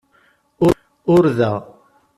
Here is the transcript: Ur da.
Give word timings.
Ur 1.13 1.23
da. 1.37 1.51